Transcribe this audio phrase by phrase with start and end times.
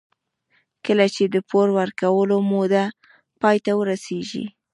[0.85, 2.83] کله چې د پور ورکولو موده
[3.41, 4.43] پای ته ورسېږي